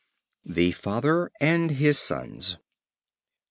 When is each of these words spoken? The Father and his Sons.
The 0.47 0.71
Father 0.71 1.29
and 1.39 1.69
his 1.69 1.99
Sons. 1.99 2.57